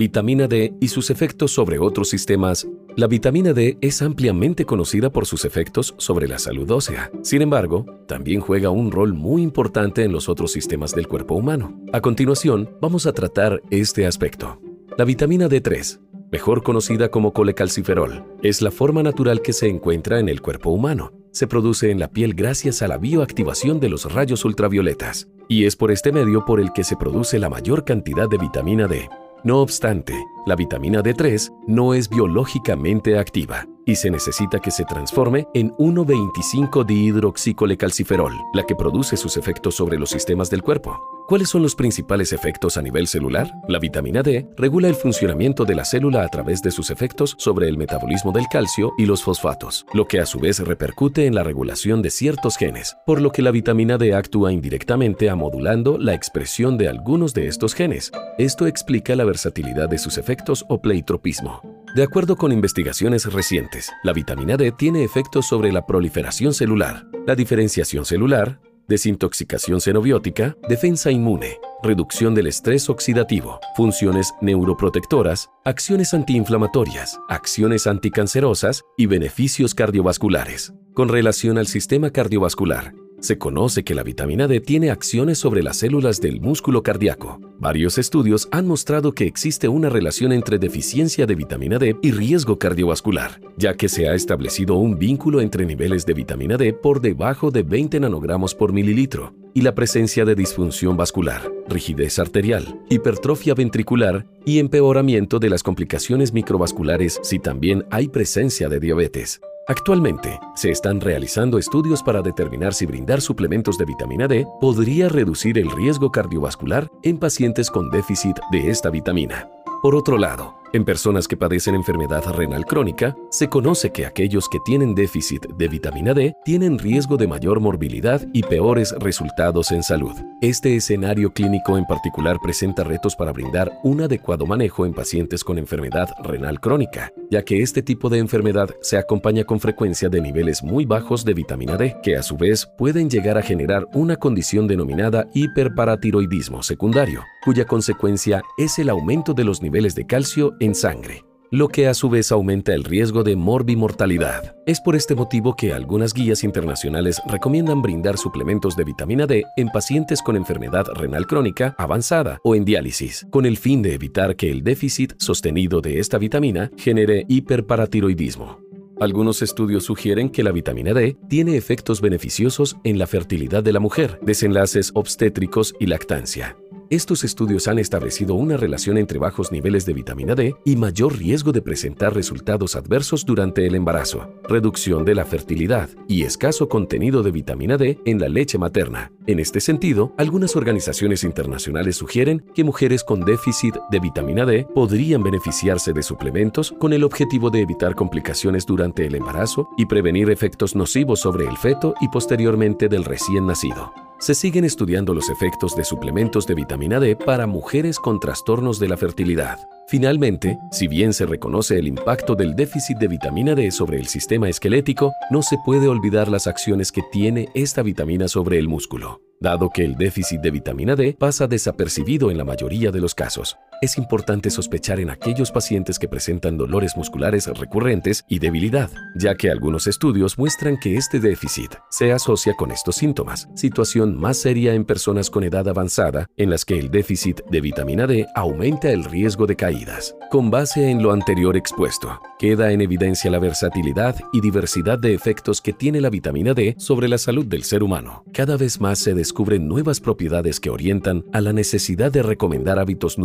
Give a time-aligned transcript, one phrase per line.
[0.00, 2.66] Vitamina D y sus efectos sobre otros sistemas.
[2.96, 7.10] La vitamina D es ampliamente conocida por sus efectos sobre la salud ósea.
[7.22, 11.78] Sin embargo, también juega un rol muy importante en los otros sistemas del cuerpo humano.
[11.92, 14.58] A continuación, vamos a tratar este aspecto.
[14.96, 16.00] La vitamina D3,
[16.32, 21.12] mejor conocida como colecalciferol, es la forma natural que se encuentra en el cuerpo humano.
[21.30, 25.76] Se produce en la piel gracias a la bioactivación de los rayos ultravioletas, y es
[25.76, 29.10] por este medio por el que se produce la mayor cantidad de vitamina D.
[29.42, 30.12] No obstante,
[30.44, 38.34] la vitamina D3 no es biológicamente activa y se necesita que se transforme en 1,25-dihidroxicolecalciferol,
[38.52, 41.00] la que produce sus efectos sobre los sistemas del cuerpo.
[41.30, 43.52] ¿Cuáles son los principales efectos a nivel celular?
[43.68, 47.68] La vitamina D regula el funcionamiento de la célula a través de sus efectos sobre
[47.68, 51.44] el metabolismo del calcio y los fosfatos, lo que a su vez repercute en la
[51.44, 56.14] regulación de ciertos genes, por lo que la vitamina D actúa indirectamente a modulando la
[56.14, 58.10] expresión de algunos de estos genes.
[58.36, 61.62] Esto explica la versatilidad de sus efectos o pleitropismo.
[61.94, 67.36] De acuerdo con investigaciones recientes, la vitamina D tiene efectos sobre la proliferación celular, la
[67.36, 68.58] diferenciación celular,
[68.90, 79.06] desintoxicación xenobiótica, defensa inmune, reducción del estrés oxidativo, funciones neuroprotectoras, acciones antiinflamatorias, acciones anticancerosas y
[79.06, 80.74] beneficios cardiovasculares.
[80.92, 85.78] Con relación al sistema cardiovascular, se conoce que la vitamina D tiene acciones sobre las
[85.78, 87.40] células del músculo cardíaco.
[87.58, 92.58] Varios estudios han mostrado que existe una relación entre deficiencia de vitamina D y riesgo
[92.58, 97.50] cardiovascular, ya que se ha establecido un vínculo entre niveles de vitamina D por debajo
[97.50, 104.26] de 20 nanogramos por mililitro y la presencia de disfunción vascular, rigidez arterial, hipertrofia ventricular
[104.44, 109.40] y empeoramiento de las complicaciones microvasculares si también hay presencia de diabetes.
[109.70, 115.58] Actualmente, se están realizando estudios para determinar si brindar suplementos de vitamina D podría reducir
[115.58, 119.48] el riesgo cardiovascular en pacientes con déficit de esta vitamina.
[119.80, 124.58] Por otro lado, en personas que padecen enfermedad renal crónica, se conoce que aquellos que
[124.64, 130.12] tienen déficit de vitamina D tienen riesgo de mayor morbilidad y peores resultados en salud.
[130.40, 135.58] Este escenario clínico en particular presenta retos para brindar un adecuado manejo en pacientes con
[135.58, 140.62] enfermedad renal crónica, ya que este tipo de enfermedad se acompaña con frecuencia de niveles
[140.62, 144.66] muy bajos de vitamina D, que a su vez pueden llegar a generar una condición
[144.66, 151.24] denominada hiperparatiroidismo secundario, cuya consecuencia es el aumento de los niveles de calcio en sangre,
[151.50, 154.54] lo que a su vez aumenta el riesgo de morbimortalidad.
[154.66, 159.68] Es por este motivo que algunas guías internacionales recomiendan brindar suplementos de vitamina D en
[159.68, 164.50] pacientes con enfermedad renal crónica avanzada o en diálisis, con el fin de evitar que
[164.50, 168.60] el déficit sostenido de esta vitamina genere hiperparatiroidismo.
[169.00, 173.80] Algunos estudios sugieren que la vitamina D tiene efectos beneficiosos en la fertilidad de la
[173.80, 176.54] mujer, desenlaces obstétricos y lactancia.
[176.90, 181.52] Estos estudios han establecido una relación entre bajos niveles de vitamina D y mayor riesgo
[181.52, 187.30] de presentar resultados adversos durante el embarazo, reducción de la fertilidad y escaso contenido de
[187.30, 189.12] vitamina D en la leche materna.
[189.28, 195.22] En este sentido, algunas organizaciones internacionales sugieren que mujeres con déficit de vitamina D podrían
[195.22, 200.74] beneficiarse de suplementos con el objetivo de evitar complicaciones durante el embarazo y prevenir efectos
[200.74, 205.84] nocivos sobre el feto y posteriormente del recién nacido se siguen estudiando los efectos de
[205.84, 209.58] suplementos de vitamina D para mujeres con trastornos de la fertilidad.
[209.88, 214.48] Finalmente, si bien se reconoce el impacto del déficit de vitamina D sobre el sistema
[214.48, 219.20] esquelético, no se puede olvidar las acciones que tiene esta vitamina sobre el músculo.
[219.40, 223.56] Dado que el déficit de vitamina D pasa desapercibido en la mayoría de los casos,
[223.80, 229.50] es importante sospechar en aquellos pacientes que presentan dolores musculares recurrentes y debilidad, ya que
[229.50, 234.84] algunos estudios muestran que este déficit se asocia con estos síntomas, situación más seria en
[234.84, 239.46] personas con edad avanzada en las que el déficit de vitamina D aumenta el riesgo
[239.46, 240.14] de caídas.
[240.30, 245.60] Con base en lo anterior expuesto, queda en evidencia la versatilidad y diversidad de efectos
[245.60, 248.24] que tiene la vitamina D sobre la salud del ser humano.
[248.32, 253.18] Cada vez más se descubren nuevas propiedades que orientan a la necesidad de recomendar hábitos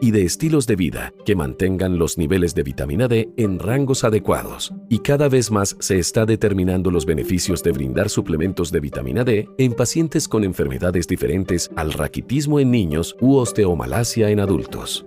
[0.00, 4.72] y de estilos de vida que mantengan los niveles de vitamina D en rangos adecuados.
[4.88, 9.48] Y cada vez más se está determinando los beneficios de brindar suplementos de vitamina D
[9.58, 15.06] en pacientes con enfermedades diferentes al raquitismo en niños u osteomalacia en adultos.